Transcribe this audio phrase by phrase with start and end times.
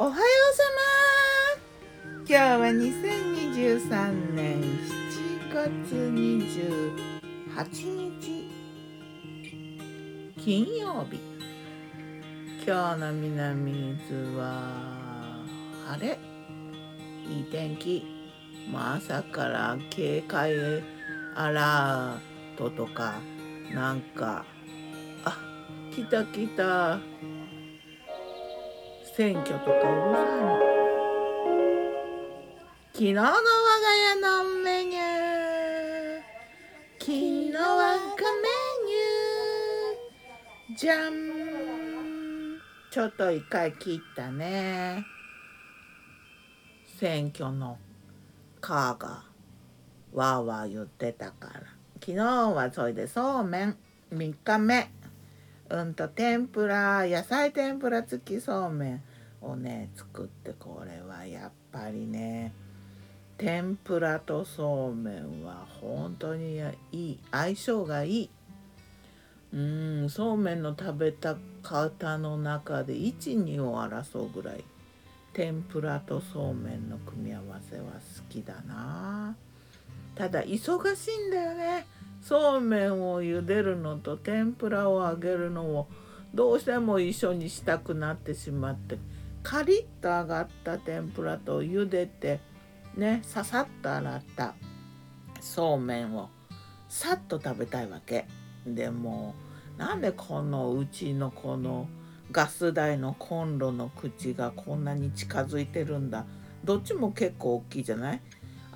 [0.00, 0.18] おはよう
[0.54, 0.62] さ
[1.56, 1.60] ま
[2.20, 5.68] 今日は2023年7月
[7.56, 8.48] 28日。
[10.36, 11.18] 金曜日。
[12.64, 14.70] 今日の南伊豆は
[15.88, 16.16] 晴れ。
[17.28, 18.04] いい天気。
[18.70, 20.54] もう朝から警戒
[21.34, 23.18] アラートとか
[23.74, 24.44] なんか。
[25.24, 25.36] あ
[25.92, 27.00] 来た来た。
[29.18, 29.80] 選挙とかうる
[30.14, 30.60] さいの
[32.92, 33.34] 昨日の我が
[33.96, 36.20] 家のメニュー。
[37.00, 38.48] 昨日はがメ
[38.86, 42.60] ニューじゃん。
[42.92, 45.04] ちょっと一回切ったね。
[47.00, 47.76] 選挙の
[48.60, 49.24] カーが
[50.12, 51.62] わーわー言ってたから。
[52.00, 53.76] 昨日はそれでそうめん。
[54.12, 54.92] 3日目。
[55.70, 59.02] うんと天ぷら野菜天ぷら付きそうめん。
[59.40, 62.52] をね作ってこれはやっぱりね
[63.36, 66.60] 天ぷらとそうめんは本当に
[66.92, 68.30] いい相性がいい。
[69.50, 74.64] うんそうめんの食べた方の中で12を争うぐらい
[75.32, 77.90] 天ぷらとそうめんの組み合わせは好
[78.28, 79.36] きだな。
[80.14, 81.86] ただ忙しいんだよね。
[82.20, 85.88] そうめんを茹でるのと天ぷらを揚げるのを
[86.34, 88.98] どうしても一緒にしたくなってしまって
[89.50, 92.38] カリッと揚がった天ぷらと茹でて
[92.94, 94.54] ねささっと洗った
[95.40, 96.28] そうめんを
[96.90, 98.26] さっと食べたいわけ。
[98.66, 99.34] でも
[99.78, 101.88] なんでこのうちのこの
[102.30, 106.26] ガス台のコンロの口がこんなに近づいてるんだ？
[106.62, 108.20] どっちも結構大きいじゃない？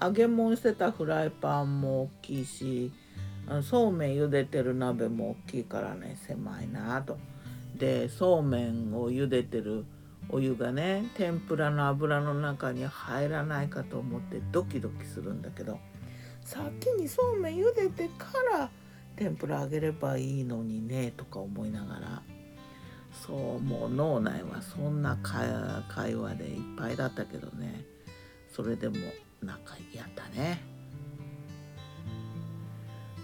[0.00, 2.90] 揚げ物してたフライパンも大きいし
[3.62, 7.18] そうめん茹でてる鍋も大きいからね狭いなと。
[7.76, 9.84] でそうめんを茹でてる
[10.28, 15.78] お湯がね天ぷらの油の中に入らないかと思ってドキドキするんだけど
[16.44, 18.26] 先にそうめん茹でてか
[18.58, 18.70] ら
[19.16, 22.22] 天ぷら揚げればいいのにねとか思いながら
[23.26, 27.84] そうもう脳内はそんな会話でいっぱいだったけどね
[28.50, 28.96] それでも
[29.42, 30.60] なんか嫌だね。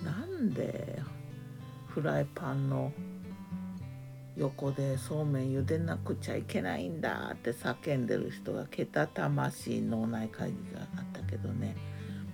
[0.04, 1.00] なんで
[1.88, 2.92] フライパンの
[4.38, 11.76] 横でそうめん茹でなくちゃいけないんだって叫んでる人がけたたましい脳内会議があったけどね。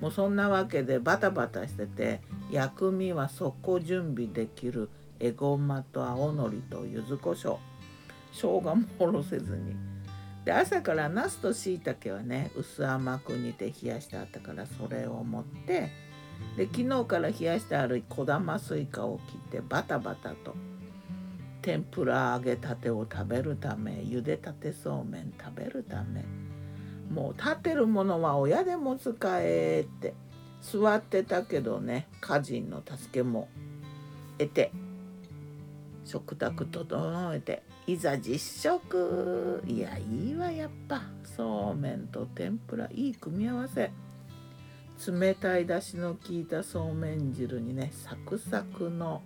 [0.01, 2.21] もうそんなわけでバタバタしてて
[2.51, 7.57] 薬味は速攻準備できるエゴマと青のりと柚子胡椒。
[8.33, 9.75] 生姜もおろせずに。
[10.45, 15.91] で朝からナスとしいたけはね薄甘く煮て冷やしてあったからそれを持って
[16.59, 20.55] で昨日から冷やしてある小玉スイカを切ってバタバタと
[21.65, 26.23] 天ぷら揚げたてを食べるため茹でたてそうめん食べるため。
[27.11, 30.13] もう立ってるものは親でも使えって。
[30.61, 33.49] 座ってたけどね家人の助けも
[34.37, 34.73] 得て。
[36.05, 37.63] 食卓整えて。
[37.87, 39.65] いざ実食。
[39.67, 41.01] いやいいわやっぱ。
[41.25, 43.91] そうめんと天ぷらいい組み合わせ。
[45.11, 49.23] 冷たいだしの効いたそうめん汁にねサクサクの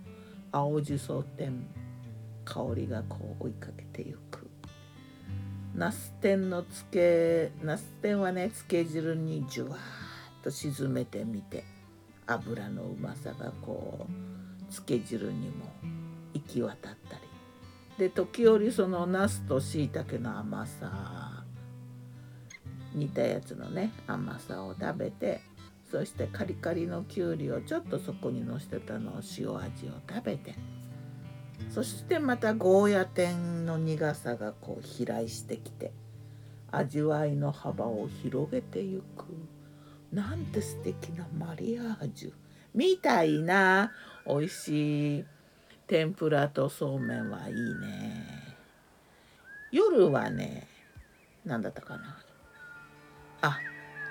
[0.53, 1.67] 青じそ天
[2.51, 4.49] 香りがこう追いかけていく。
[5.75, 9.77] ナス天のつけナス天はねつけ汁にじゅわーっ
[10.43, 11.63] と沈めてみて
[12.25, 15.71] 油のうまさがこうつけ汁にも
[16.33, 17.21] 行き渡ったり。
[17.99, 21.43] で時折そのナスとしいたけの甘さ
[22.95, 25.41] 煮たやつのね甘さを食べて
[25.91, 30.55] そしてカリカリのきゅうりをちょっとそこにのせてたのを塩味を食べて
[31.69, 35.91] そしてまたゴーヤ天の苦さがこう飛来してきて
[36.71, 39.25] 味わいの幅を広げてゆく。
[40.11, 42.31] なんて素敵なマリアージュ。
[42.73, 43.91] みたいな
[44.27, 45.25] 美味しい
[45.87, 48.57] 天ぷらとそうめんはいいね。
[49.71, 50.67] 夜はね
[51.45, 52.17] 何だったかな。
[53.41, 53.59] あ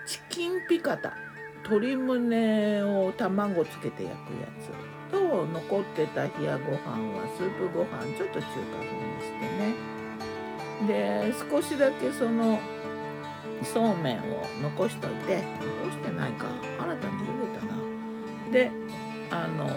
[0.06, 1.16] チキンピカタ。
[1.64, 4.97] 鶏胸を卵つけて焼くやつ。
[5.10, 6.78] と残ってた冷やご飯
[7.16, 9.74] はスープご飯ちょっと中華風にしてね。
[10.86, 12.58] で少しだけその
[13.62, 15.36] そうめんを残しといて。
[15.36, 16.46] 残してないか。
[16.78, 17.72] 新たに茹でたな。
[18.52, 18.70] で
[19.30, 19.68] あの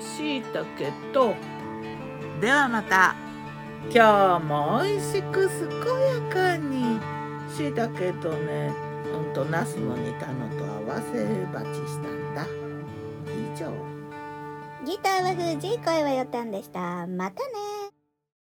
[0.00, 1.34] しいたけと
[2.40, 3.14] ではまた。
[3.94, 5.56] 今日も美味しく健
[6.24, 7.00] やかに。
[7.56, 8.74] しいたけとね
[9.12, 12.67] うんとナスの煮たのと合わせ鉢したんだ。
[13.58, 13.72] 以上
[14.86, 17.08] ギターは藤井声はよたんでした。
[17.08, 17.67] またね。